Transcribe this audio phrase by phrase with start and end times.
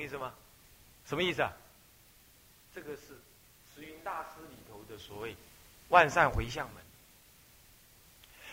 [0.00, 0.34] 意思吗？
[1.06, 1.52] 什么意思啊？
[2.74, 3.18] 这个是
[3.74, 5.36] 慈云大师里头的所谓
[5.88, 6.82] 万善回向门，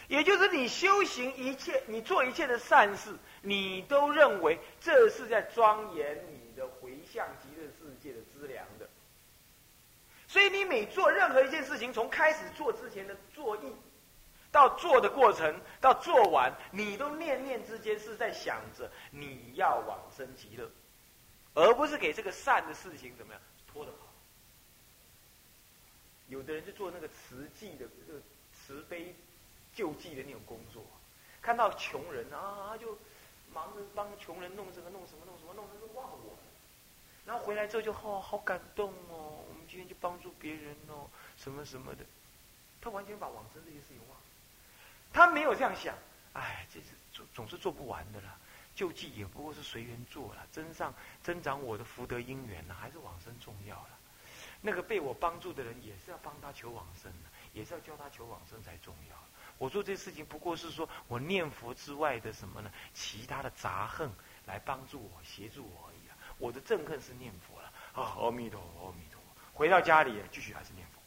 [0.07, 8.89] 也就是你修行一切，你做一切的善事，你都认为这是在庄严你的回向极乐世界的资粮的。
[10.27, 13.71] 所以你每做任何一件事情，从开始做之前的作意，
[14.51, 20.69] 到做的过程，到做完，你都念念之间是在想着你要往生极乐，
[21.57, 23.97] 而不是给这个善的事情怎么样拖着跑。
[26.27, 28.21] 有的人就做那个慈济的、这个
[28.53, 29.15] 慈悲
[29.73, 30.85] 救济的那种工作，
[31.41, 32.95] 看到穷人啊，就
[33.51, 36.37] 忙着帮穷人弄这个、弄什么、弄什么，弄得都忘我，
[37.25, 39.43] 然后回来之后就好好感动哦。
[39.49, 42.05] 我们今天就帮助别人哦，什么什么的，
[42.79, 44.23] 他完全把往生这些事情忘了，
[45.11, 45.97] 他没有这样想，
[46.33, 48.37] 哎，这是总总是做不完的啦。
[48.77, 53.89] 救济也不过是随缘做了，增上增长我的福德因缘呢，还是往生重要了。
[54.61, 59.15] 那个被我帮助的人也是要帮他求往生的，也是要教他求往生才重要。
[59.57, 62.71] 我做这事情不过是说我念佛之外的什么呢？
[62.93, 64.11] 其他的杂恨
[64.45, 66.15] 来帮助我、协助我而已啊。
[66.37, 69.19] 我的憎恨是念佛了啊，阿弥陀佛，阿弥陀。
[69.55, 71.01] 回到家里，继续还是念佛。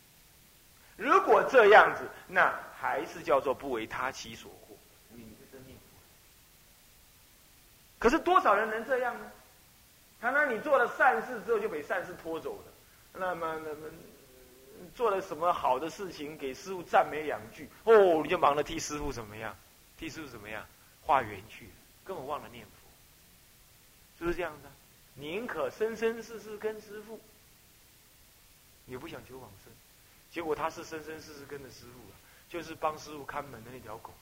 [0.96, 4.74] 如果这样子，那还是叫做不为他其所惑，
[5.10, 5.84] 你是真念佛。
[8.00, 9.30] 可是多少人能这样呢？
[10.20, 12.64] 常常你做了善事之后，就被善事拖走了。
[13.12, 13.86] 那么，那么
[14.96, 19.56] 做了什么好的事情，给师傅赞美两句，哦，你就忙着替师傅怎么样？
[19.96, 20.66] 替师傅怎么样？
[21.06, 21.72] 化缘去了，
[22.04, 22.70] 根本忘了念佛，
[24.18, 24.70] 是不是这样的？
[25.14, 27.20] 宁可生生世世跟师傅。
[28.86, 29.72] 也不想求往生，
[30.32, 32.16] 结果他是生生世世跟着师傅了，
[32.48, 34.12] 就是帮师傅看门的那条狗，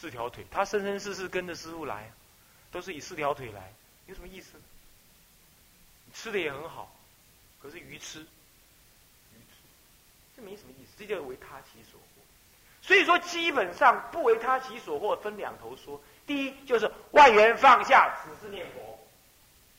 [0.00, 2.10] 四条腿，他生生世世跟着师傅来，
[2.72, 3.70] 都是以四条腿来，
[4.06, 4.52] 有什么意思？
[6.14, 6.90] 吃的也很好，
[7.60, 9.60] 可是鱼吃，鱼吃，
[10.34, 12.22] 这没什么意思，这叫为他其所获。
[12.80, 16.00] 所以说，基本上不为他其所获，分两头说。
[16.26, 18.98] 第一就是万缘放下，只是念佛，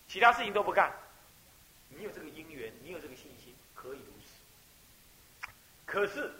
[0.07, 0.93] 其他事情都不干。
[1.89, 5.49] 你有这个因缘，你有这个信心，可以如此。
[5.87, 6.31] 可是，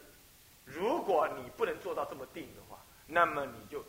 [0.66, 2.71] 如果你不能做到这么定的话，
[3.14, 3.84] 那么你就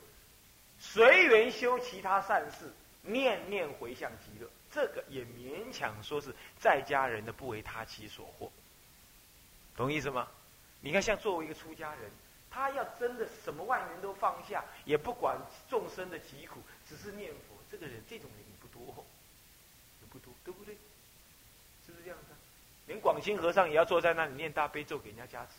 [0.81, 2.72] 随缘修其他善事，
[3.03, 8.50] 念念回向极乐，这个也勉强说是在家人的不为他其所惑，
[9.77, 10.27] 懂意思吗？
[10.81, 12.11] 你看，像作为一个出家人，
[12.50, 15.38] 他要真的什么万缘都放下，也不管
[15.71, 19.05] 众生的疾苦，只是念佛，这个人这种人也不多，
[20.00, 20.75] 也不多，对不对？
[21.87, 22.34] 是不是这样子？
[22.88, 25.53] 连广清和尚也要坐在那里念大悲咒给人家加持，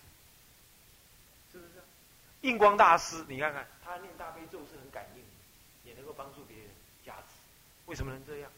[2.44, 6.68] 印光大师，你看看他念大悲咒是很感应的，也能够帮助别人
[7.06, 7.24] 加持。
[7.88, 8.52] 为什么能这样？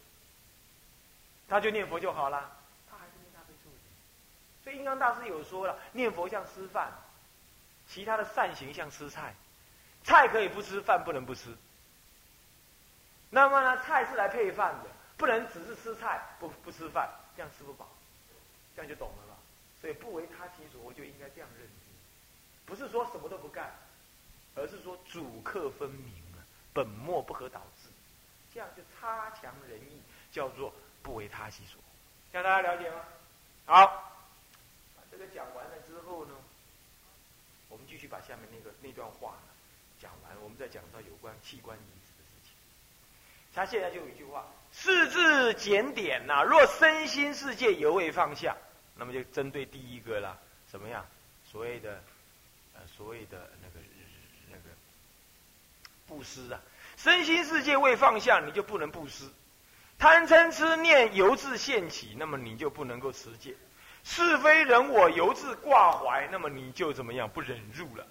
[1.47, 2.51] 他就念佛就好了，
[2.89, 3.69] 他还是念大悲咒。
[4.63, 6.91] 所以印光大师有说了，念佛像吃饭，
[7.87, 9.33] 其他的善行像吃菜，
[10.03, 11.55] 菜可以不吃饭，不能不吃。
[13.29, 17.09] 那么呢，菜是来配饭的，不能只是吃菜不不吃饭。
[17.35, 17.85] 这样吃不饱，
[18.77, 19.35] 这样就懂了吧？
[19.81, 21.84] 所以不为他其所，我就应该这样认知，
[22.65, 23.73] 不是说什么都不干，
[24.55, 26.41] 而是说主客分明啊，
[26.73, 27.89] 本末不可导致，
[28.53, 31.79] 这样就差强人意，叫做不为他其所。
[32.31, 33.01] 这样大家了解吗？
[33.65, 33.85] 好，
[34.95, 36.33] 把这个讲完了之后呢，
[37.69, 39.53] 我们继续把下面那个那段话呢
[39.99, 42.53] 讲完，我们再讲到有关器官移植的事情。
[43.53, 44.45] 他现在就有一句话。
[44.71, 48.57] 四字检点呐，若身心世界犹未放下，
[48.95, 50.37] 那么就针对第一个啦，
[50.67, 51.05] 怎么样？
[51.49, 52.03] 所谓的，
[52.87, 53.85] 所谓的那个
[54.49, 54.63] 那个
[56.07, 56.59] 布施啊，
[56.97, 59.27] 身心世界未放下，你就不能布施；
[59.97, 63.53] 贪嗔痴念犹自现起，那么你就不能够持戒；
[64.03, 67.29] 是非人我犹自挂怀，那么你就怎么样？
[67.29, 68.05] 不忍入了；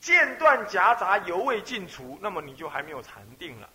[0.00, 3.68] 间断夹杂犹未尽除，那么你就还没有禅定了。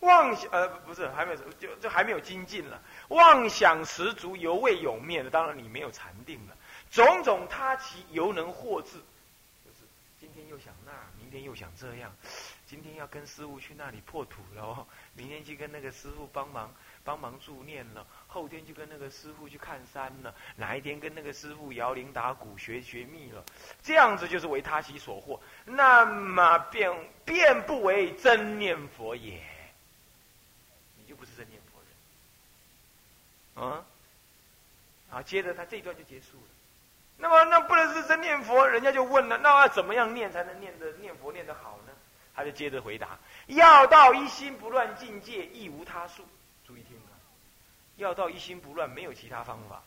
[0.00, 6.56] 妄想呃不是还没有就就还没有精进了，妄想十足犹未永灭的，当然你没有禅定了。
[6.90, 8.92] 种种他其犹能获智，
[9.64, 9.86] 就是
[10.20, 12.14] 今天又想那，明天又想这样，
[12.66, 16.74] 今天要跟师傅去那里破土了，明天去跟那个师傅帮忙
[17.04, 23.44] 帮忙助念了，后天就跟那个师傅去看山了，哪一天跟那个师傅摇铃打鼓学学密了，
[23.82, 29.40] 这样子就是为他其所获，那么便便不为真念佛也。
[30.96, 31.80] 你就不是真念佛
[33.62, 33.84] 人啊，
[35.10, 36.57] 好，接着他这一段就结束了。
[37.18, 41.92] 那么那不能是真念佛，人家就问了，那要怎么样念才能念的念佛念得好呢？
[42.34, 43.18] 他就接着回答，
[43.48, 46.24] 要道一心不乱，境界亦无他术。
[46.64, 47.18] 注意听啊，
[47.96, 49.82] 要道一心不乱，没有其他方法，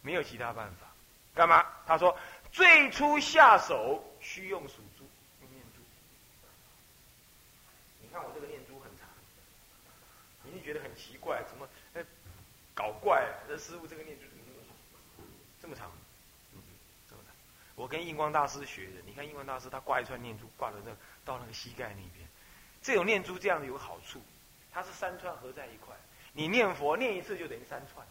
[0.00, 0.86] 没有其他办法。
[1.34, 1.66] 干嘛？
[1.86, 2.16] 他说
[2.50, 5.04] 最初下手需用属猪。
[5.52, 5.82] 念珠。
[8.00, 9.06] 你看我这个念珠很长，
[10.44, 11.68] 你就觉得很奇怪，怎么
[12.72, 13.22] 搞怪？
[13.46, 14.44] 这师傅这个念珠怎么
[15.60, 15.92] 这么长？
[17.76, 20.92] 我跟印光大师学的，你看印光大师他挂一串念珠，挂到那
[21.24, 22.28] 到那个膝盖那边，
[22.80, 24.20] 这种念珠这样有好处，
[24.72, 25.94] 它是三串合在一块，
[26.32, 28.06] 你念佛念一次就等于三串，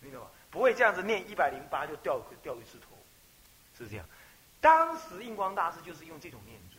[0.00, 0.28] 你懂吗？
[0.50, 2.96] 不会这样子念一百零八就掉掉一次头，
[3.76, 4.06] 是这样。
[4.60, 6.78] 当时印光大师就是用这种念珠，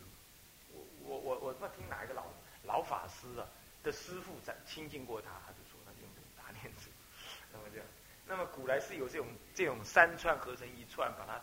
[1.04, 2.24] 我我我我不听哪一个老
[2.64, 3.46] 老法师啊
[3.84, 6.90] 的师傅在亲近过他，他就说他用这种大念珠，
[7.52, 7.86] 那么这样。
[8.28, 11.40] 那么古来是有这种这种三串合成一串，把它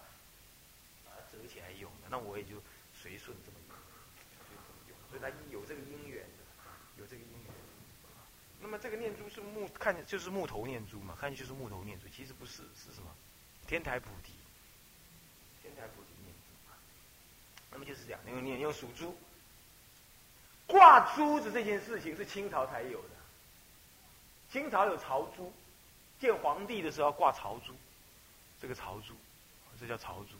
[2.12, 2.60] 那我也就
[2.92, 3.76] 随顺这么用，
[4.46, 4.96] 随顺用。
[5.08, 7.50] 所以他有这个因缘的，有这个因缘。
[8.60, 13.08] 那么这个念珠是木，看就是木头念珠嘛，看就是木头念珠，其实不是，是什么？
[13.66, 14.34] 天台菩提，
[15.62, 16.74] 天台菩提念珠。
[17.70, 19.16] 那么就是这样，用念用属珠，
[20.66, 23.16] 挂珠子这件事情是清朝才有的，
[24.50, 25.50] 清朝有朝珠。
[26.20, 27.74] 见皇帝的时候挂朝珠，
[28.60, 29.16] 这个朝珠，
[29.80, 30.36] 这叫朝珠。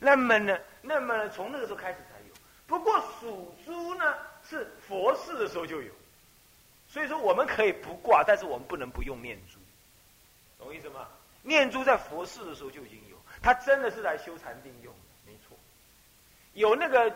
[0.00, 2.34] 那么呢那么从那个时候开始才有。
[2.66, 4.14] 不过属猪呢
[4.48, 5.92] 是佛事的时候就有。
[6.88, 9.60] 所以说我们可以不挂但是我们不能不用念珠。
[10.58, 11.06] 懂意思吗？
[11.42, 15.56] 念珠在佛事的时候就已经有它真的是来修禅定用的没错。
[16.52, 17.14] 有那个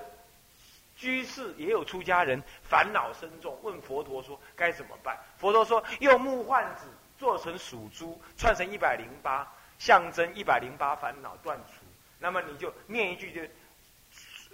[0.96, 5.18] 居士也有出家人烦恼深重问佛陀说该怎么办？
[5.38, 6.86] 佛陀说用木换子
[7.18, 9.46] 做成属猪串成一百零八
[9.78, 11.83] 象征一百零八烦恼断除。
[12.24, 13.42] 那么你就念一句就，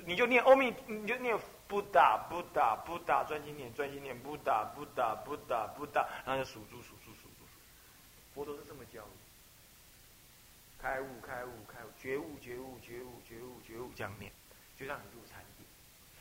[0.04, 1.38] 你就念阿弥，你就念
[1.68, 9.08] 不打不打不打，专心念专心念，不打不打不打不打，然后就数珠数珠数珠数，佛陀是这么教的。
[10.82, 14.32] 开悟开悟开悟，觉悟觉悟觉悟觉悟觉悟这样念，
[14.76, 15.64] 就让你入禅定。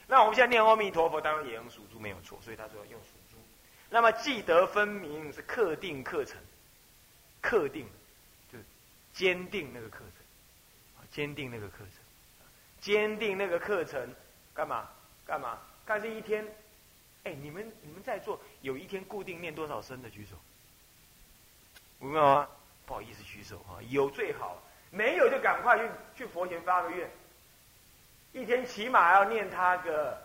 [0.06, 3.38] 那我们现在念阿弥陀佛，当然也用数珠没有错，所以他说用数珠，
[3.90, 6.40] 那么记得分明是克定课程，
[7.42, 7.88] 克定，
[8.54, 8.60] 就
[9.14, 10.19] 坚定那个课程。
[11.20, 11.96] 坚定那个课程，
[12.80, 14.16] 坚定那个课程，
[14.54, 14.88] 干嘛？
[15.28, 15.58] 干嘛？
[15.86, 16.48] 看这一天，
[17.26, 20.38] 哎，你们你们在做，有一天固定念多少声的举手？
[22.00, 22.50] 有没有啊？
[22.86, 23.84] 不好意思，举手啊。
[23.90, 27.12] 有最好，没有就赶快去去佛前发个愿，
[28.32, 30.18] 一天起码要念他个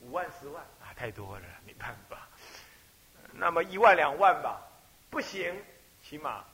[0.00, 2.28] 五万、十万啊，太多了，没办法。
[3.32, 4.60] 那么一万、两万吧，
[5.08, 5.64] 不行，
[6.02, 6.44] 起码，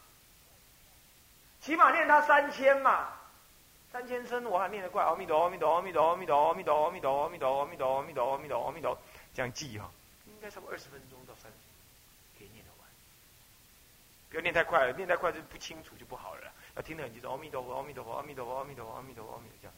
[1.60, 3.14] 起码念他三千嘛。
[3.96, 5.02] 三千声，我还念得快。
[5.02, 8.98] 阿弥陀，阿弥陀，阿弥陀，阿弥陀，阿弥陀，阿弥陀，阿弥陀，阿弥陀，阿弥陀，阿弥陀，
[9.32, 9.88] 这样记哦。
[10.26, 11.56] 应该差不多二十分钟到三十，
[12.38, 12.86] 可以念得完。
[14.28, 16.52] 不要念太快了，念太快就不清楚，就不好了。
[16.74, 17.30] 要听得很清楚。
[17.30, 19.74] 阿弥陀佛，阿弥陀佛，阿弥陀佛，阿弥陀佛，阿弥陀佛，阿弥陀佛，这样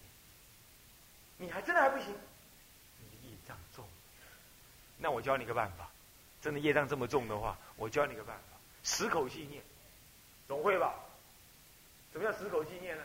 [1.37, 1.47] 念。
[1.47, 3.87] 你还真的还不行，你的业障重。
[4.97, 5.89] 那我教你个办法，
[6.43, 9.63] 真的业障这么重的话，我教你个办法：十口细念，
[10.49, 10.97] 总会吧？
[12.13, 13.05] 怎么叫十口细念呢？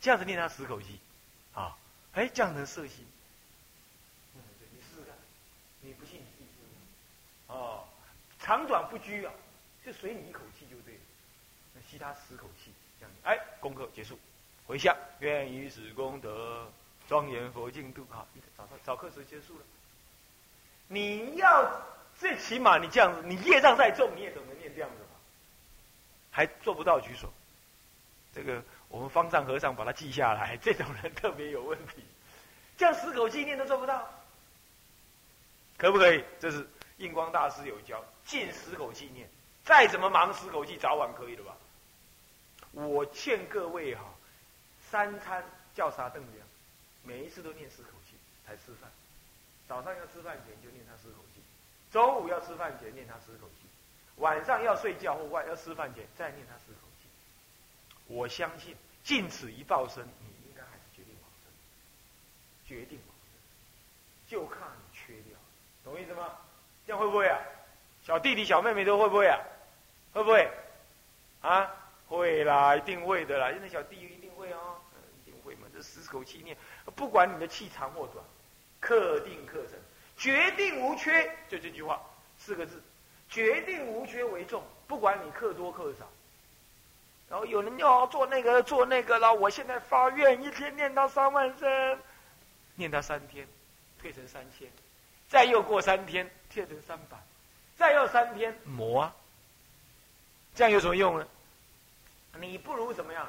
[0.00, 0.98] 这样子念他十口气，
[1.54, 1.76] 啊，
[2.12, 3.06] 哎，这样能摄心。
[4.34, 5.14] 你试试看，
[5.80, 7.52] 你不信你自己试。
[7.52, 7.84] 哦，
[8.38, 9.32] 长短不拘啊，
[9.84, 11.00] 就随你一口气就对了。
[11.74, 14.18] 那吸他十口气，这样子，哎，功课结束，
[14.66, 16.70] 回向，愿以此功德。
[17.08, 19.64] 庄严佛净土，好，早早课时结束了。
[20.88, 21.82] 你要
[22.18, 25.10] 最起码你这样子，你业障再重，你也总能念这样子吧？
[26.30, 27.32] 还做不到举手。
[28.34, 32.02] 这个我们方丈和尚把它记下来， 这种人特别有问题。
[32.76, 34.08] 这样十口气念都做不到，
[35.76, 36.24] 可不可以？
[36.40, 36.66] 这是
[36.98, 39.28] 印光大师有教，尽十口气念，
[39.64, 41.56] 再怎么忙十口气，早晚可以的吧？
[42.72, 44.02] 我劝各位哈，
[44.90, 46.46] 三餐叫啥邓量，
[47.02, 48.16] 每一次都念十口气
[48.46, 48.90] 才吃饭。
[49.68, 51.42] 早上要吃饭前就念他十口气，
[51.90, 53.68] 中午要吃饭前念他十口气，
[54.16, 56.87] 晚上要睡觉或晚要吃饭前再念他十口。
[58.08, 58.74] 我相信，
[59.04, 61.52] 尽此一报身，你应该还是决定往生，
[62.66, 63.30] 决定往生，
[64.26, 65.38] 就看你缺掉，
[65.84, 66.32] 懂意思吗？
[66.86, 67.38] 这样会不会啊？
[68.02, 69.38] 小弟弟小妹妹都会不会啊？
[70.12, 70.50] 会不会？
[71.42, 71.70] 啊？
[72.08, 73.50] 会啦，一定会的啦。
[73.52, 74.80] 现在小弟弟一定会哦，
[75.22, 75.68] 一定会嘛。
[75.72, 76.56] 这十口气念，
[76.96, 78.24] 不管你的气长或短。
[78.80, 79.72] 克定克成，
[80.16, 82.00] 决定无缺，就这句话
[82.38, 82.80] 四个字，
[83.28, 84.62] 决定无缺为重。
[84.86, 86.08] 不管你克多克少，
[87.30, 91.98] 然后有人要做那个做那个了，我现在发愿，一天念到三万声，
[92.74, 93.46] 念到三天，
[94.00, 94.68] 退成三千，
[95.28, 97.16] 再又过三天，退成三百，
[97.76, 99.14] 再又三天磨啊，
[100.54, 101.26] 这样有什么用呢？
[102.38, 103.28] 你不如怎么样？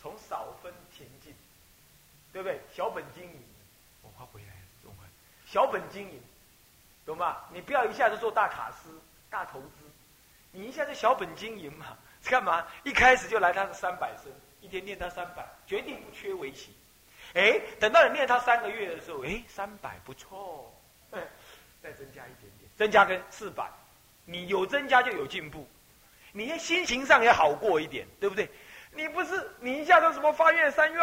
[0.00, 1.34] 从少分前进，
[2.32, 2.60] 对不对？
[2.74, 3.42] 小本经营，
[4.02, 4.46] 我花回来。
[5.44, 6.18] 小本经营，
[7.04, 7.36] 懂吗？
[7.52, 8.88] 你不要一下子做大卡司、
[9.28, 9.84] 大投资，
[10.50, 11.98] 你一下子小本经营嘛？
[12.30, 12.66] 干嘛？
[12.84, 16.72] 一开始就来他的三百声，一天念他三百，决定不缺围棋。
[17.34, 20.72] 哎，等到你念他三个月的时候，哎，三百不错，
[21.82, 23.68] 再增加一点点，增加个四百，
[24.24, 25.68] 你有增加就有进步，
[26.32, 28.48] 你心情上也好过一点，对不对？
[28.94, 31.00] 你不是你一下都什么发愿三愿，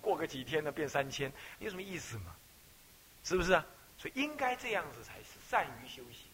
[0.00, 2.34] 过个几天呢变三千，你有什么意思吗？
[3.22, 3.64] 是不是啊？
[3.96, 6.26] 所以应该这样子才是善于修行。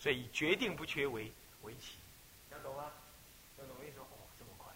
[0.00, 1.92] 所以决定不缺为为棋，
[2.62, 2.84] 懂吗？
[3.56, 4.00] 听懂意思？
[4.00, 4.72] 哦，这么快。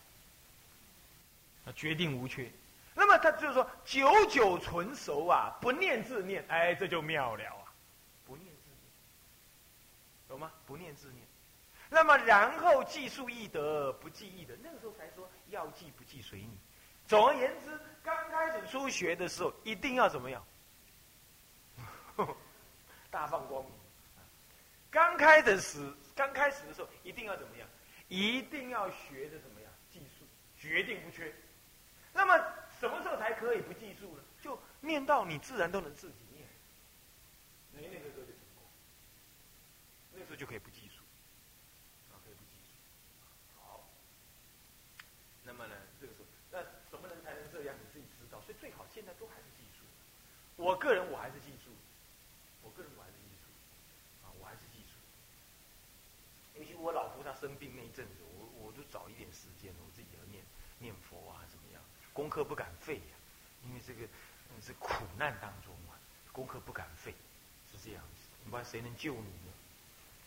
[1.65, 2.51] 那决定无缺，
[2.95, 7.73] 那么他就是说久久纯熟啊，不念自念，哎，这就妙了啊！
[8.27, 8.81] 不念自念，
[10.29, 10.51] 懂吗？
[10.67, 11.27] 不念自念。
[11.89, 16.59] 那么然后记述易得，不记易得，那个时候才说要记不记随你。
[17.07, 20.45] 总而言之，刚开始初学的时候，一定要怎么样？
[23.11, 23.73] 大放光明。
[24.91, 27.69] 刚开始时，刚开始的时候，一定要怎么样？
[28.11, 29.73] 一定要学的怎么样？
[29.91, 30.27] 技术，
[30.59, 31.33] 决定不缺。
[32.13, 32.37] 那么
[32.81, 34.23] 什么时候才可以不计数呢？
[34.43, 36.45] 就念到你自然都能自己念。
[37.73, 38.67] 那那个时候就成功。
[40.13, 41.01] 那时候就可以不计数，
[42.11, 42.75] 啊，可以不计数。
[43.63, 43.89] 好。
[45.45, 46.59] 那么呢，这个时候，那
[46.91, 47.77] 什么人才能这样？
[47.79, 48.43] 你自己知道。
[48.43, 49.87] 所以最好现在都还是计数。
[50.57, 51.71] 我个人我还是计数。
[56.83, 60.45] 我老婆她生病那一阵子，我我就找一点时间，我自己要念
[60.79, 61.83] 念佛啊，怎么样？
[62.13, 63.15] 功课不敢废呀，
[63.65, 64.07] 因为这个
[64.61, 65.95] 是苦难当中嘛，
[66.33, 67.15] 功课不敢废，
[67.73, 68.29] 是这样子。
[68.51, 69.53] 不然谁能救你呢？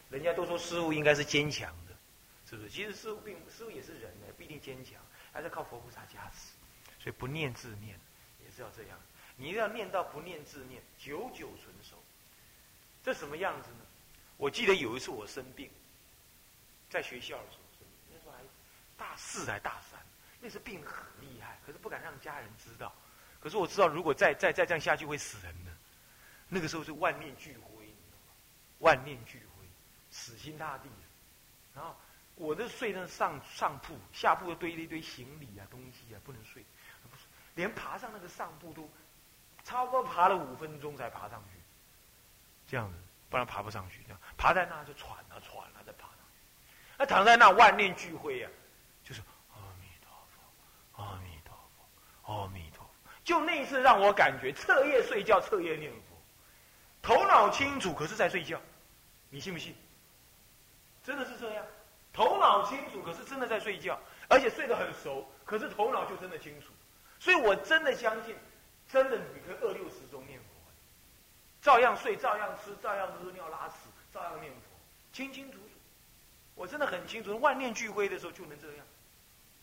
[0.09, 1.95] 人家都说师傅应该是坚强的，
[2.49, 2.69] 是不是？
[2.69, 5.01] 其实师傅并师傅也是人呢，不一定坚强，
[5.31, 6.53] 还是靠佛菩萨加持。
[6.99, 7.99] 所以不念自念
[8.43, 8.97] 也是要这样，
[9.35, 12.01] 你一定要念到不念自念，久久存熟。
[13.03, 13.85] 这什么样子呢？
[14.37, 15.69] 我记得有一次我生病。
[16.93, 18.37] 在学校的时候，那时候还
[18.95, 19.99] 大四还大三，
[20.39, 22.93] 那时候病得很厉害，可是不敢让家人知道。
[23.39, 25.71] 可是我知道，如果再再再这样下去会死人的。
[26.47, 28.33] 那个时候是万念俱灰，你知道吗？
[28.77, 29.65] 万念俱灰，
[30.11, 30.89] 死心塌地。
[31.73, 31.95] 然后
[32.35, 36.63] 我那睡那上上铺，下铺堆了一堆行李啊东西啊，不能睡，
[37.55, 38.87] 连爬上那个上铺都
[39.63, 41.59] 差不多爬了五分钟才爬上去，
[42.67, 42.99] 这样子，
[43.31, 44.03] 不然爬不上去。
[44.03, 46.07] 这样爬在那就喘啊喘啊在爬。
[46.97, 48.49] 他躺在那万念俱灰呀，
[49.03, 49.21] 就是
[49.51, 53.11] 阿弥陀佛，阿弥陀佛，阿弥陀佛。
[53.23, 56.17] 就那一次让我感觉彻夜睡觉，彻夜念佛，
[57.01, 58.61] 头脑清楚，可是在睡觉。
[59.29, 59.75] 你信不信？
[61.03, 61.65] 真的是这样，
[62.13, 66.67] 头脑清楚，可是真的在睡觉，而且睡得很熟，可是头脑就真的清楚。
[67.19, 68.35] 所以我真的相信，
[68.87, 70.45] 真的你可以二六十中念佛，
[71.61, 74.59] 照样睡，照样吃，照样屙尿拉屎，照样念佛，
[75.11, 75.62] 清清楚楚。
[76.55, 78.85] 我真的很清楚，万念俱灰的时候就能这样，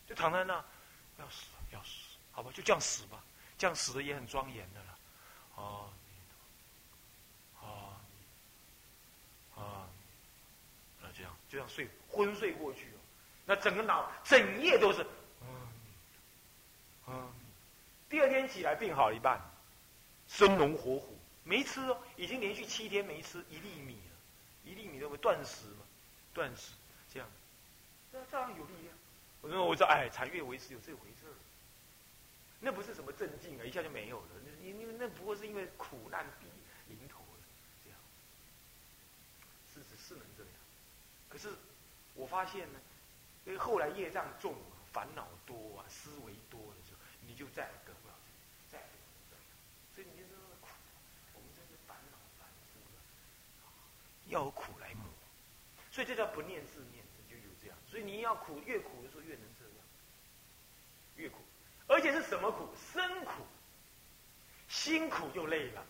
[0.07, 0.53] 就躺在那，
[1.17, 1.89] 要死要死，
[2.31, 3.23] 好吧，就这样死吧，
[3.57, 4.97] 这样死的也很庄严的了，
[5.55, 5.63] 啊，
[7.61, 7.65] 啊，
[9.55, 9.87] 啊，
[11.01, 12.87] 那这样就这样睡昏睡过去，
[13.45, 15.05] 那整个脑整夜都是，
[15.41, 15.47] 嗯，
[17.07, 17.33] 嗯，
[18.09, 19.39] 第二天起来病好一半，
[20.27, 24.15] 生龙活虎，没吃哦，已经连续七天没吃一粒米了，
[24.65, 25.85] 一粒米都会断食嘛，
[26.33, 26.73] 断食。
[27.13, 27.27] 这样，
[28.11, 28.95] 这照样有力量。
[29.41, 31.27] 我说我说哎，禅悦为师有这回事
[32.61, 34.27] 那不是什么正境啊，一下就没有了。
[34.45, 36.45] 那因为那不过是因为苦难逼
[36.87, 37.43] 临头了，
[37.83, 37.99] 这样。
[39.73, 40.53] 事实是能这样，
[41.27, 41.49] 可是
[42.15, 42.79] 我发现呢，
[43.45, 48.13] 因为后来业障重啊，烦恼多啊，思维多的时候，你就再也得不了
[48.71, 48.95] 这，再也得
[49.29, 49.41] 不了
[49.95, 50.69] 所以你就说苦，
[51.33, 53.67] 我们这是烦恼烦恼
[54.27, 54.71] 要苦。
[55.91, 57.77] 所以这叫不念自念，就有这样。
[57.89, 59.85] 所以你要苦，越苦的时候越能这样，
[61.17, 61.37] 越苦。
[61.87, 62.69] 而且是什么苦？
[62.93, 63.43] 生苦，
[64.69, 65.85] 辛苦就累了。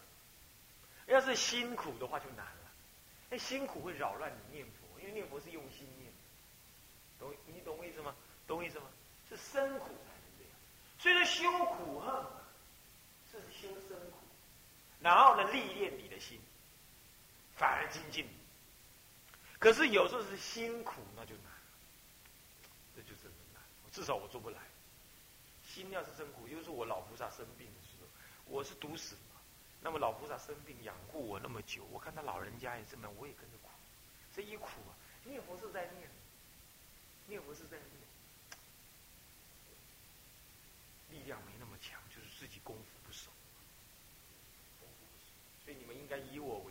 [1.05, 2.71] 要是辛苦的话就难了。
[3.29, 6.11] 那辛苦会扰乱你念佛，因为念佛是用心念。
[7.19, 7.31] 懂？
[7.45, 8.15] 你懂我意思吗？
[8.47, 8.85] 懂我意思吗？
[9.29, 10.53] 是生苦才能这样。
[10.97, 12.25] 所以说修苦恨，
[13.31, 14.17] 这是修生苦，
[14.99, 16.41] 然后呢历练你的心，
[17.55, 18.27] 反而精进。
[19.61, 21.53] 可是有时候是辛苦，那就难，
[22.95, 23.61] 这就真的难。
[23.91, 24.57] 至少我做不来。
[25.63, 28.07] 心要是真苦，就是我老菩萨生病的时候，
[28.47, 29.39] 我是独死嘛。
[29.79, 33.69] 那么老菩萨生病养护我那么久，我看他老人家也这么，我也跟着苦。
[34.35, 36.09] 这一苦啊，念佛是在念，
[37.27, 38.01] 念佛是在念，
[41.11, 43.29] 力量没那么强，就是自己功夫不熟。
[45.63, 46.70] 所以你们应该以我为，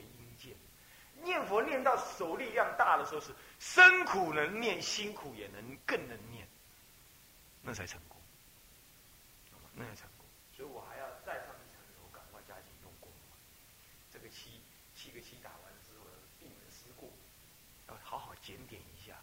[1.22, 6.46] 念佛念到手力量大的时候，是生苦能念，辛苦也能更能念，
[7.62, 8.16] 那才成功。
[9.72, 13.08] 那才成功，所以我还要再上一层楼，赶快加紧用功。
[14.12, 14.60] 这个七
[14.94, 16.04] 七个七打完之后，
[16.38, 17.08] 闭门思过，
[17.88, 19.16] 要好好检点一下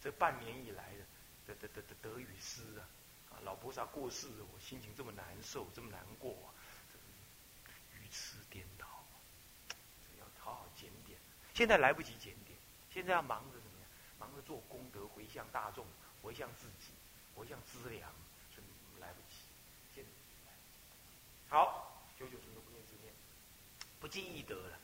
[0.00, 0.94] 这半年以来
[1.46, 2.88] 的的的的得与失啊！
[3.32, 6.32] 啊，老菩萨过世，我心情这么难受，这么难过，
[7.92, 8.86] 愚痴颠倒，
[11.58, 12.56] 现在来不及检点，
[12.88, 13.90] 现在要忙着怎么样？
[14.16, 15.84] 忙着做功德，回向大众，
[16.22, 16.92] 回向自己，
[17.34, 18.08] 回向资粮。
[18.54, 18.62] 是
[19.00, 19.38] 来不及。
[19.92, 20.52] 现在
[21.48, 23.12] 好，九九成都不念自念，
[23.98, 24.78] 不记忆得了，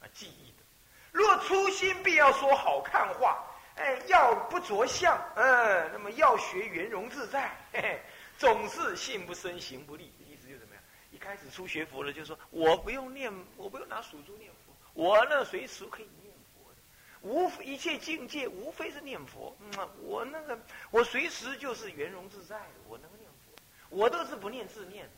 [0.00, 0.64] 啊，记忆的。
[1.12, 3.44] 若初心必要说好看话，
[3.76, 8.02] 哎，要不着相，嗯，那么要学圆融自在，嘿嘿，
[8.38, 10.10] 总是信不生，行不立。
[10.26, 10.82] 意思就怎么样？
[11.12, 14.63] 一开始初学佛了，就说我不用念，我不用拿属珠念佛，
[14.94, 16.78] 我呢随时可以念佛的，
[17.20, 20.58] 无一切境界无非是念佛，嗯，我那个
[20.90, 23.52] 我随时就是圆融自在的，我能够念佛，
[23.90, 25.08] 我都是不念自念。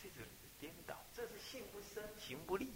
[0.00, 0.28] 这是
[0.60, 2.72] 颠倒，这是信不生，行不立，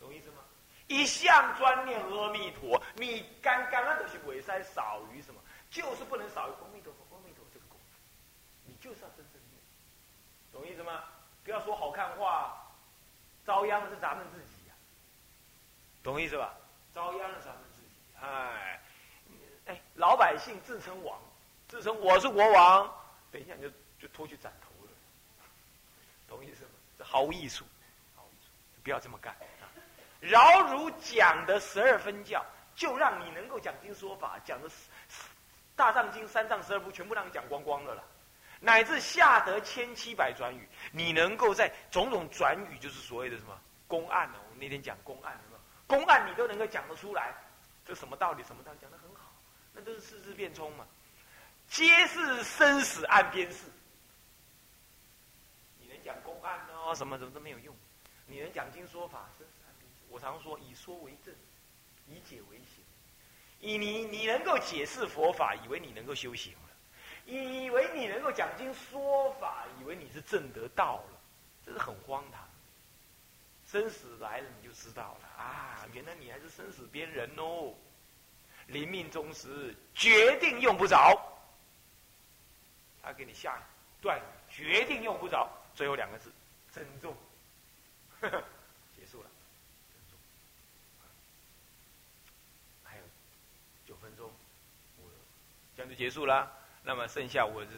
[0.00, 0.42] 懂意思吗？
[0.88, 5.40] 一向专念阿弥陀，你刚刚那都是尾塞少于什么？
[5.70, 7.96] 就是不能少于阿弥陀佛，阿弥陀佛这个功夫，
[8.64, 9.60] 你就是要真正念，
[10.50, 11.04] 懂意思吗？
[11.44, 12.66] 不要说好看话，
[13.46, 14.57] 遭殃的是咱们自己，
[16.08, 16.54] 懂意思吧？
[16.94, 18.80] 遭殃的是咱们自己，哎，
[19.66, 21.20] 哎，老百姓自称王，
[21.68, 22.90] 自称我是国王，
[23.30, 23.68] 等一下你就
[24.00, 24.92] 就拖去斩头了。
[26.26, 26.70] 懂意思吗？
[26.96, 27.62] 这毫无艺术，
[28.16, 28.50] 毫无艺术，
[28.82, 29.34] 不要这么干。
[29.34, 29.68] 啊
[30.18, 32.42] 饶如讲的十二分教，
[32.74, 34.70] 就让你能够讲经说法，讲的
[35.76, 38.02] 大藏经三藏十二部全部让你讲光光的了，
[38.60, 44.38] 乃至下得千七百转语，你能够在种种转语，就是所谓的什么公案呢？
[44.46, 45.38] 我们那天讲公案，
[45.88, 47.34] 公案你都能够讲得出来，
[47.84, 48.44] 这什么道理？
[48.44, 48.78] 什么道理？
[48.80, 49.32] 讲得很好，
[49.72, 50.86] 那都是四字变通嘛，
[51.68, 53.64] 皆是生死岸边事。
[55.80, 57.74] 你能讲公案哦，什么什么都没有用。
[58.26, 59.28] 你能讲经说法，
[60.10, 61.34] 我常说以说为证，
[62.06, 62.84] 以解为行。
[63.60, 66.68] 以你你能够解释佛法，以为你能够修行了；
[67.26, 71.20] 以为你能够讲经说法，以为你是正得道了，
[71.66, 72.47] 这是很荒唐。
[73.70, 75.86] 生死来了，你就知道了啊！
[75.92, 77.74] 原来你还是生死边人哦。
[78.68, 81.20] 临命终时，决定用不着。
[83.02, 83.62] 他给你下
[84.00, 85.50] 断，决定用不着。
[85.74, 86.32] 最后两个字，
[86.72, 87.16] 珍重，
[88.20, 89.30] 结束了，
[92.84, 93.02] 还有
[93.86, 94.30] 九分钟，
[94.98, 95.10] 我
[95.76, 96.50] 这样就结束了。
[96.82, 97.70] 那么剩下我是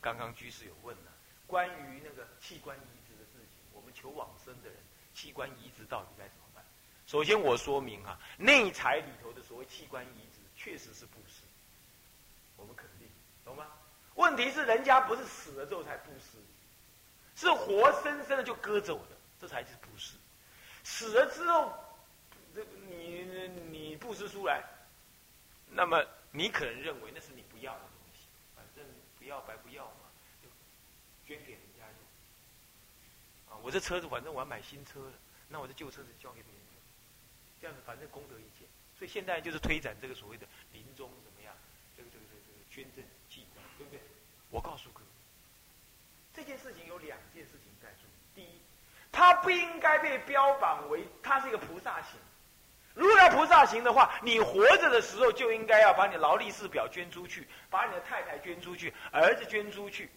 [0.00, 1.12] 刚刚居士有问了，
[1.46, 4.76] 关于那个器官移植的事情，我们求往生的人，
[5.18, 6.64] 器官移植到底该怎么办？
[7.04, 11.42] 首先我说明啊，内财里头的所谓器官移植，确实是布施，
[12.56, 13.08] 我们肯定，
[13.44, 13.66] 懂吗？
[14.14, 16.38] 问题是人家不是死了之后才布施。
[17.34, 20.14] 是活生生的就割走的，这才是布施。
[20.84, 21.74] 死了之后，
[22.54, 23.24] 这你
[23.70, 24.62] 你布施出来，
[25.68, 28.84] 那么你可能认为那是你不要的东西，反正
[29.18, 30.06] 不要白不要嘛，
[30.40, 30.48] 就
[31.26, 31.58] 捐给。
[33.68, 35.12] 我这车子反正我要买新车了，
[35.46, 36.80] 那我这旧车子交给别人用，
[37.60, 38.66] 这样子反正功德一件。
[38.98, 41.52] 所以现在就是推展这个所谓的临终怎么样，
[41.94, 44.00] 这个这个这个这个捐赠器官，对不对？
[44.48, 45.06] 我告诉各位，
[46.34, 48.08] 这件事情有两件事情在做。
[48.34, 48.58] 第一，
[49.12, 52.18] 他不应该被标榜为他是一个菩萨行。
[52.94, 60.08] 如果要菩萨行的话，你活着的时候就应该要把你劳力士表捐出去，把你的太太捐出去，儿子捐出去，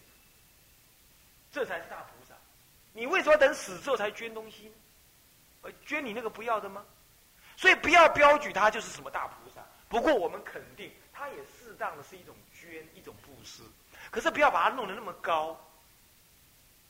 [1.52, 2.21] 这才是大菩萨。
[2.94, 4.72] 你为什么等死之后才捐东西？
[5.62, 6.86] 呃，捐你那个不要的吗？
[7.56, 9.62] 所以不要标举他就是什么大菩萨。
[9.88, 13.62] 不过我们肯定，他也适当的是一种捐，一种布施。
[14.10, 15.60] 可是不要把它弄得那么高，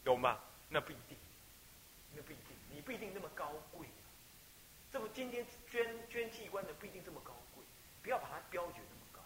[0.04, 0.40] 懂吗？
[0.70, 1.18] 那不一定，
[2.16, 3.86] 那不一定，你不一定那么高贵。
[4.92, 7.64] 这么今天捐捐器官的不一定这么高贵，
[8.02, 9.20] 不要把它标举那么高。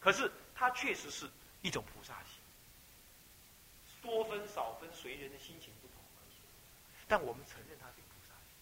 [0.00, 1.30] 可是它确实是
[1.62, 2.39] 一种菩萨心，
[4.02, 6.34] 多分少分随人的心情不同而已。
[7.08, 8.54] 但我们承认它是菩萨行。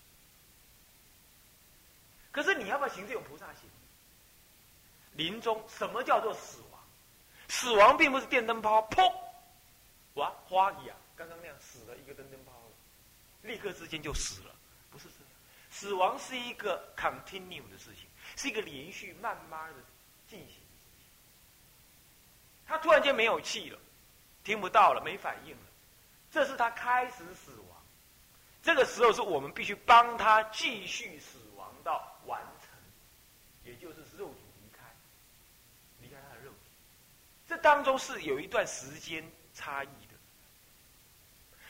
[2.32, 3.68] 可是你要不要行这种菩萨行？
[5.14, 6.80] 临终什么叫做死亡？
[7.48, 9.12] 死亡并不是电灯泡，砰，
[10.14, 12.72] 哇，花一样，刚刚那样死了一个灯灯泡了，
[13.42, 14.54] 立刻之间就死了，
[14.90, 15.26] 不是这样。
[15.70, 19.76] 死亡是一个 continue 的事情，是一个连续慢慢的
[20.28, 20.60] 进行的事
[21.00, 21.06] 情。
[22.66, 23.78] 他突然间没有气了，
[24.48, 25.62] 听不到了，没反应了，
[26.30, 27.76] 这是他开始死亡。
[28.62, 32.70] 这个时候是我们必须帮他继续死亡到完成，
[33.62, 34.86] 也就是肉体离开，
[36.00, 36.70] 离开他的肉体。
[37.46, 40.16] 这当中是有一段时间差异的。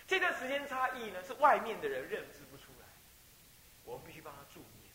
[0.06, 2.86] 这段时间差异呢，是外面的人认知不出来。
[3.84, 4.92] 我们必须帮他助念。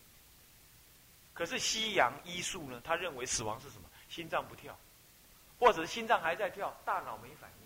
[1.33, 2.81] 可是西洋医术呢？
[2.81, 3.89] 他认为死亡是什么？
[4.07, 4.73] 心脏不跳，
[5.59, 7.62] 或者是心脏还在跳，大脑没反应。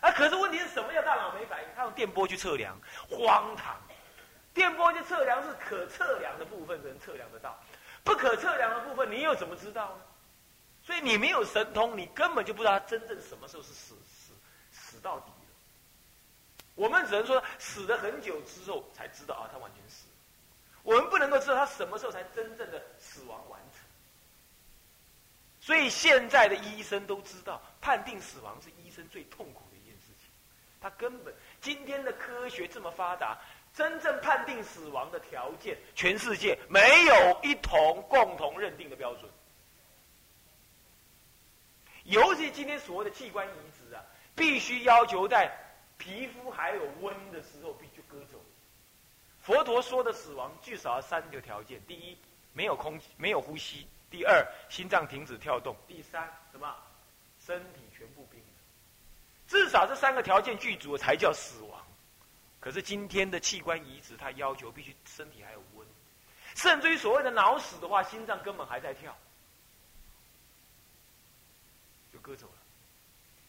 [0.00, 1.68] 啊，可是问题是什么叫大脑没反应？
[1.76, 2.76] 他用电波去测量，
[3.08, 3.76] 荒唐！
[4.54, 7.50] 电波去测量是可测量的部分，能测量得到；
[8.02, 10.02] 不可测量的部分，你又怎么知道呢？
[10.82, 14.32] 所以你没有神通，你根本就不知道他真正什么时候是死死
[14.72, 15.46] 死到底了。
[16.74, 20.06] 我们只能说死了很久之后才知道啊，他完全死。
[20.82, 23.80] 我们不能够知道他什么时候才真正的死亡完成，
[25.60, 29.62] 所以现在的医生都知道，判定死亡是医生最痛苦。
[30.80, 33.38] 他根本今天的科学这么发达，
[33.74, 39.30] 真正判定死亡的条件，全世界没有一同共同认定的标准。
[42.04, 44.02] 尤其今天所谓的器官移植啊，
[44.34, 45.52] 必须要求在
[45.98, 48.40] 皮肤还有温的时候必须割走。
[49.42, 52.16] 佛陀说的死亡至少要三个条件：第一，
[52.54, 56.74] 没有空气，没有呼吸；第二，心脏停止跳动；第三，什么？
[57.38, 58.26] 身体全部。
[59.50, 61.84] 至少这三个条件具足才叫死亡。
[62.60, 65.84] 可是今天的器官移植，它要求必须身体还有温，
[66.54, 69.12] 甚至于所谓的脑死的话，心脏根本还在跳，
[72.12, 72.52] 就割走了。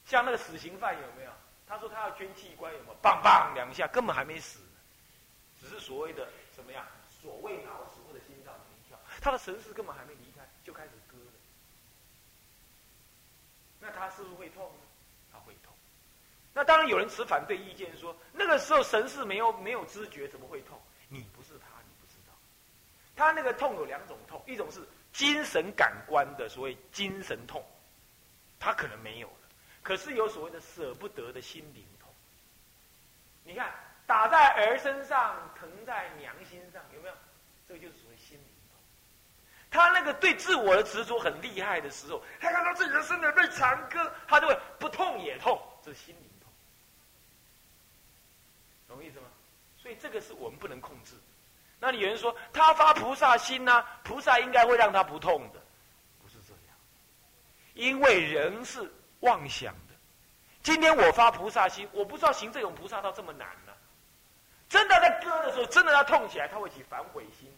[0.08, 1.32] 像那个死刑犯有没有？
[1.68, 2.96] 他说他要捐器官，有没有？
[3.00, 4.60] 棒棒两下，根本还没死。
[5.60, 6.84] 只是所谓的怎么样？
[7.22, 11.32] 所谓脑死或者心脏没跳，他的神识根本还没离开，就开始割了。
[13.80, 14.36] 那他是不是？
[14.36, 14.72] 会痛。
[16.54, 20.80] 那当然有人持反对意见，说那个时候神是没有没有知觉，怎么会痛？
[21.08, 22.34] 你不是他，你不知道。
[23.16, 24.82] 他那个痛有两种痛，一种是
[25.14, 27.64] 精神感官的所谓精神痛，
[28.60, 29.34] 他可能没有了。
[29.82, 32.10] 可是有所谓的舍不得的心灵痛。
[33.44, 33.72] 你看。
[34.08, 37.14] 打在儿身上，疼在娘心上，有没有？
[37.66, 38.78] 这个就是属于心灵痛。
[39.70, 46.31] 他那个对自我的执着很厉害的时候，他看到自己的身体被残割，他就会不痛也痛，这是心灵痛，懂
[49.12, 49.28] 意思吗？
[49.82, 51.15] 所以这个是我们不能控制。
[51.80, 53.84] 那你有人说他发菩萨心呢？
[54.04, 55.60] 菩萨应该会让他不痛的，
[56.21, 56.76] 不是这样，
[57.74, 58.89] 因为人是
[59.21, 59.95] 妄想的。
[60.63, 63.74] 今天我发菩萨心，我不知道行这种菩萨道这么难呢。
[64.69, 67.52] 真的在割的时候，真的他痛起来，他会起反悔心，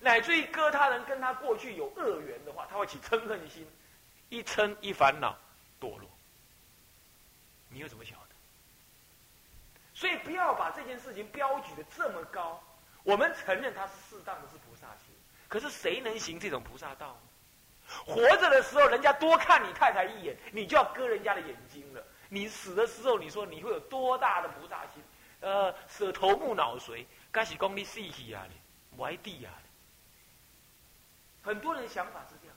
[0.00, 3.66] 乃至于割他人跟他过去有恶缘的话，他会起嗔恨心，
[4.28, 5.34] 一嗔一烦恼
[5.80, 6.08] 堕落。
[7.70, 8.18] 你又怎么想？
[10.02, 12.60] 所以不要把这件事情标举的这么高。
[13.04, 15.14] 我们承认他是适当的是菩萨心，
[15.46, 18.02] 可是谁能行这种菩萨道呢？
[18.04, 22.04] 活着的时候，人家多看你太太一眼，你就要割人家的眼睛了。
[22.28, 25.00] 你死的时候，你说你会有多大的菩萨心？
[25.38, 28.44] 呃，舍头目脑髓，该是讲你死去啊，
[28.96, 29.54] 歪地啊。
[31.44, 32.56] 很多人想法是这样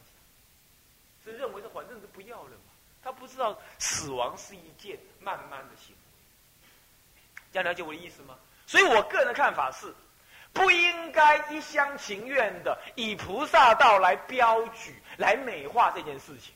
[1.24, 2.74] 想，是认为是反正是不要了嘛。
[3.04, 5.95] 他不知道死亡是一件慢慢的行。
[7.56, 8.36] 这样了解我的意思吗？
[8.68, 9.96] 所以我个人的看法是，
[10.52, 16.54] 不应该一厢情愿的以菩萨道来标举、来美化这件事情。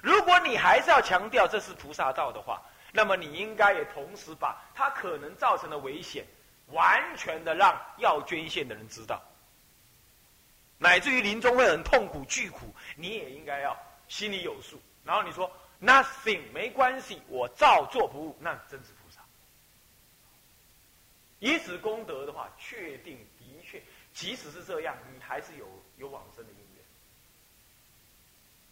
[0.00, 6.24] 如果你还是要强调这是菩萨道的话，那么你应该也同时把它可能造成的危险，
[6.68, 9.20] 完全的让要捐献的人知道，
[10.78, 14.80] 乃至于临终会很痛苦、巨苦，你也应该要心里有数。
[15.04, 15.50] 然后你说
[15.82, 18.92] nothing 没关系，我照做不误，那真是。
[21.40, 26.84] 以此功德的话，确定的确，即使是这样，你还是有有往生的因缘。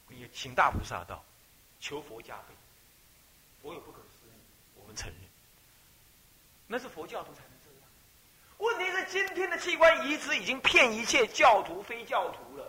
[0.08, 1.24] 你请大菩萨道，
[1.80, 2.54] 求佛加倍，
[3.62, 4.38] 佛有不可思议，
[4.74, 5.20] 我们承认，
[6.66, 7.88] 那是佛教徒才能这样。
[8.58, 12.65] 问题是今天的器官移植已经骗一切教徒、非教徒了，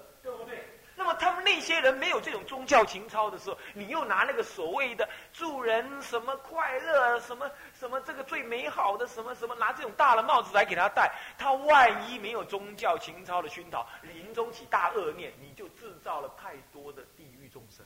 [0.99, 17.85] 那么他们那些人没有这种宗教情操的时候，你又拿那个所谓的助人什么快乐什么什么这个最美好的什么什么，拿这种大的帽子来给他戴，他万一没有宗教情操的熏陶，临终起大恶念，你就制造了太多的地狱众生。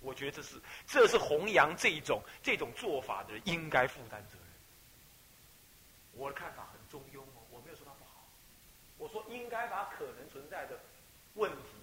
[0.00, 0.54] 我觉得这是
[0.86, 4.46] 这是弘扬这种这种做法的应该负担责任。
[6.12, 8.22] 我的看法很中庸哦，我没有说他不好，
[8.98, 10.78] 我说应该把可能存在的
[11.34, 11.73] 问题。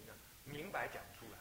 [0.51, 1.37] 明白讲出来，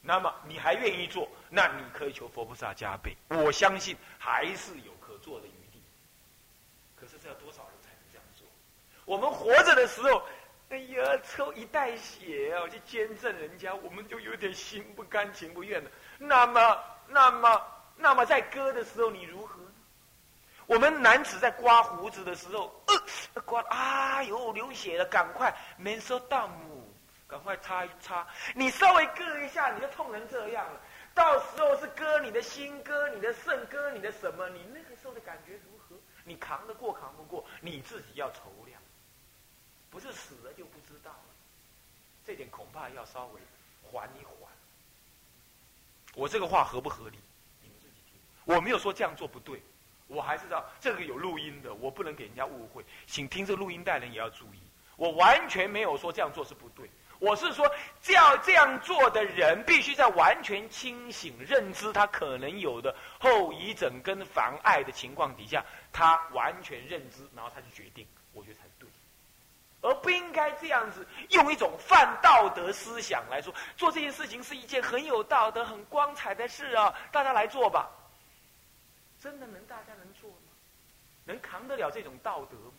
[0.00, 1.28] 那么你还愿意做？
[1.50, 3.16] 那你可以求佛菩萨加倍。
[3.28, 5.82] 我相信还是有可做的余地。
[6.94, 8.46] 可是这要多少人才能这样做？
[9.04, 10.22] 我们活着的时候，
[10.70, 15.90] 哎呀，抽一袋血啊，去捐赠人家，我们就有点心不甘情不愿的。
[16.18, 17.62] 那么，那么，
[17.96, 19.60] 那么在割的时候，你如何？
[20.66, 26.75] 我们男子在刮胡子的时候，呃，刮，啊哟，流血了，赶快免收到母。
[27.28, 30.80] 赶快擦一擦，你稍微割一下，你就痛成这样了。
[31.12, 34.48] 到时候是割你的心，割你的肾，割你的什么？
[34.50, 35.96] 你那个时候的感觉如何？
[36.24, 37.44] 你扛得过扛不过？
[37.60, 38.80] 你自己要筹量，
[39.90, 41.34] 不是死了就不知道了。
[42.24, 43.40] 这点恐怕要稍微
[43.82, 44.52] 缓一缓。
[46.14, 47.18] 我这个话合不合理？
[47.60, 48.20] 你们自己听。
[48.44, 49.60] 我没有说这样做不对，
[50.06, 54.60] 我还是知道这个有录音的，我不能给人家误会，请听这录音带人也要注意。
[54.96, 56.90] 我完全没有说这样做是不对。
[57.18, 57.70] 我是说，
[58.02, 68.88] 这样这样做的人，必须在完全清醒、认知他可能有的后遗症跟妨碍的情况底下，他完全认知，然后他去决定，我觉得才对，
[69.80, 77.90] 而不应该这样子用一种泛道德思想来说，做这件事情是一件很有道德、很光彩的事啊，大家来做吧。
[79.18, 80.36] 真的能大家能做吗？
[81.24, 82.74] 能扛得了这种道德吗？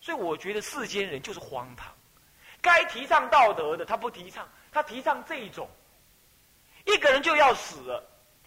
[0.00, 1.95] 所以我觉得世间人就是荒唐。
[2.60, 5.68] 该提倡道德的，他不提倡，他提倡这一种。
[6.84, 8.04] 一个人就要死了，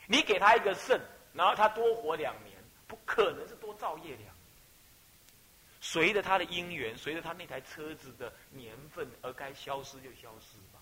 [0.08, 1.00] 你给他一个肾，
[1.34, 2.56] 然后他多活两年，
[2.88, 4.34] 不可能是多造业两年。
[5.82, 10.80] 随着他的因缘，随着他那台车子的年份而该消失就消失吧。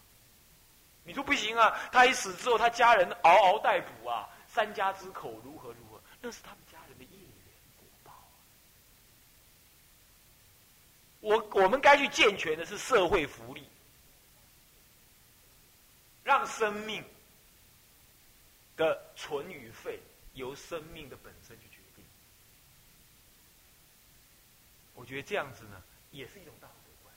[1.03, 1.79] 你说不行啊？
[1.91, 6.01] 他一死之后，他家人嗷嗷待哺啊，三家之口如何如何？
[6.21, 7.09] 那是他家人的业。
[11.27, 13.67] 我我们该去健全的是社会福利，
[16.23, 17.03] 让生命
[18.77, 19.99] 的存与废
[20.35, 22.05] 由生命的本身去决定。
[24.95, 27.13] 我觉得这样子呢，也是一种道德观。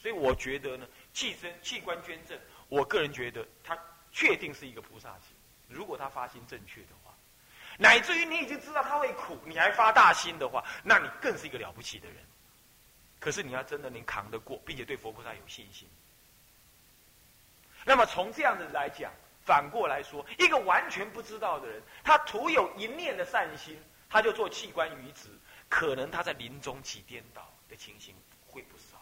[0.00, 2.36] 所以我觉得呢，器身器官捐赠，
[2.68, 3.78] 我个人觉得他
[4.10, 5.28] 确定是一个菩萨心。
[5.68, 7.14] 如果他发心正确的话，
[7.78, 12.16] 乃至于你已经知道他会苦，你还发大心的话，那你更是一个了不起的人。
[13.24, 15.88] 可是你要真的能扛得过，并且对佛菩萨有信心。
[17.82, 19.10] 那么从这样子来讲，
[19.46, 25.30] 反过来说，一个完全不知道的人，他徒有一念的善心，他就做器官移植，
[25.70, 28.14] 可能他在临终起颠倒的情形
[28.46, 29.00] 会不少。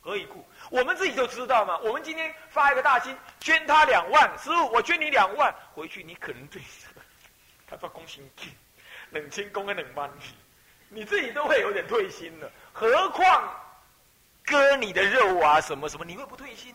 [0.00, 0.42] 何以故？
[0.70, 1.76] 我们自己就知道嘛。
[1.80, 6.62] 我们今天发一个大心，捐他两万，师傅，我捐你两万，回去你可能对
[7.66, 8.48] 他说恭喜你，
[9.10, 10.10] 冷清公跟冷万，
[10.88, 12.50] 你自己都会有点退心了。
[12.72, 13.54] 何况
[14.44, 16.74] 割你的肉啊，什么什么，你会不退心？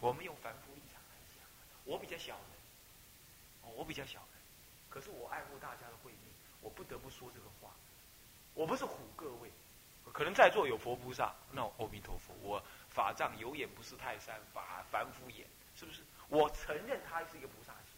[0.00, 1.44] 我们用凡夫立场来讲，
[1.84, 4.40] 我比较小人，我比较小人，
[4.88, 7.70] 可是我爱护大家的慧命，我不得不说这个话。
[8.54, 9.50] 我不是唬各位，
[10.12, 16.02] 可能在座有佛菩萨，那阿弥陀佛，我法藏有眼不识泰山，法凡夫眼，是不是？
[16.28, 17.94] 我承认他是一个菩萨心，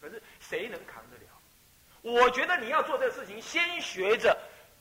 [0.00, 1.37] 可是谁能扛得了？
[2.02, 4.36] 我觉得你要做这个事情，先学着。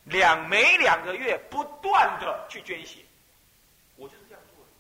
[0.10, 3.00] 两每两个月不断的去捐血，
[3.98, 4.64] 我就是这样做。
[4.64, 4.72] 的，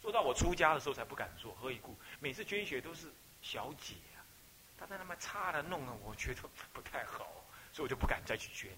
[0.00, 1.52] 做到我出家的时候才不敢做。
[1.60, 1.96] 何以故？
[2.20, 3.08] 每次捐血都是
[3.42, 4.22] 小姐啊，
[4.78, 7.26] 她在那么差的弄啊，我觉得不太好，
[7.72, 8.70] 所以我就不敢再去捐。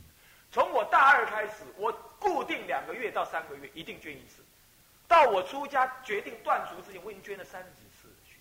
[0.51, 4.43] 从我大二开始，我固定两个月到三个月一定捐一次。
[5.07, 8.37] 到我出家决定断除之前，我已经捐了三十几次血。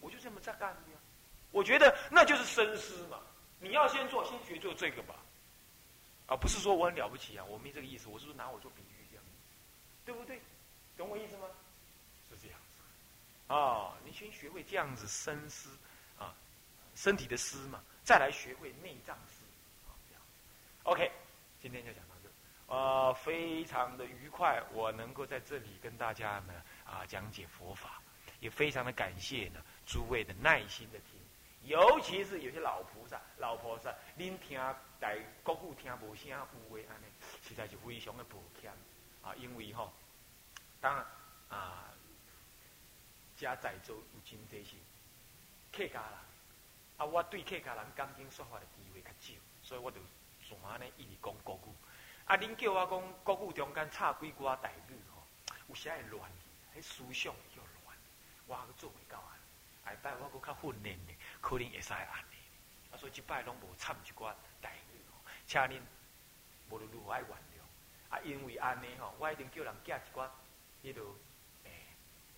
[0.00, 0.98] 我就这么在干的呀。
[1.52, 3.20] 我觉得那就是深思嘛。
[3.58, 5.16] 你要先做，先学做这个吧，
[6.26, 8.08] 啊不是说我很了不起啊，我没这个意思。
[8.08, 9.24] 我是说拿我做比喻这样，
[10.04, 10.40] 对不对？
[10.96, 11.46] 懂我意思吗？
[12.30, 13.52] 是这样子。
[13.52, 15.70] 啊，你先学会这样子深思
[16.18, 16.34] 啊，
[16.94, 19.42] 身体的思嘛，再来学会内脏思
[19.88, 20.22] 啊，这样。
[20.84, 21.10] OK，
[21.62, 28.00] 今天就讲到这，呃，非常的愉快，我能够在这里跟大家呢啊讲解佛法，
[28.40, 31.15] 也非常的感谢呢诸位的耐心的听。
[31.66, 34.58] 尤其是有些老菩萨、老菩萨，恁听
[35.00, 36.36] 在国语听无声有
[36.76, 37.06] 诶，安尼
[37.42, 38.72] 实在是非常的抱歉
[39.20, 39.34] 啊！
[39.34, 39.92] 因为吼，
[40.80, 41.04] 当然
[41.48, 41.90] 啊，
[43.36, 44.76] 家在做有真济是
[45.72, 46.18] 客家人，
[46.98, 49.98] 啊，我对客家人讲经说法的机会较少，所以我就
[50.48, 51.70] 专安尼一直讲国语。
[52.26, 55.22] 啊，恁叫我讲国语中间插几句台语吼，
[55.68, 56.30] 有时会乱，
[56.76, 57.98] 迄思想又乱，
[58.46, 59.36] 我阁做袂到啊！
[59.86, 61.14] 下摆我阁较训练呢。
[61.40, 62.36] 可能会使安尼，
[62.90, 65.00] 啊，所以即摆拢无掺一寡代语，
[65.46, 65.80] 请恁
[66.70, 68.12] 无如何爱原谅。
[68.14, 70.28] 啊，因为安尼吼，我一定叫人寄一寡
[70.82, 71.16] 迄落
[71.64, 71.70] 诶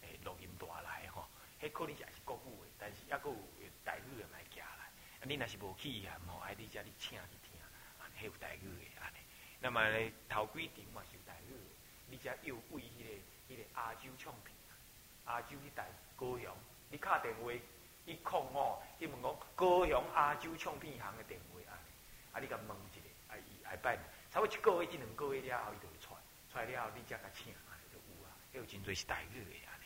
[0.02, 1.26] 诶录音带来吼，
[1.60, 4.66] 迄可能也是国语诶，但是抑阁有代语诶来寄来。
[4.66, 7.58] 啊，恁若是无去啊，吼，爱你遮你请去听，
[7.98, 9.16] 啊，迄有待遇诶安尼。
[9.60, 11.54] 那么咧头几场嘛是有代语，
[12.08, 14.54] 你遮又为迄个迄个亚洲唱片，
[15.26, 16.56] 亚洲迄代高雄，
[16.90, 17.52] 你敲电话。
[18.08, 21.76] 一空哦，伊问讲高雄亚洲唱片行的电话啊，
[22.32, 23.98] 啊，你甲问一下，啊，伊下摆
[24.32, 26.16] 差不多一个月、一两个月了后，伊就会出，
[26.50, 29.76] 出来了后，你才甲请，啊，就有啊，迄有真侪是台语的啊。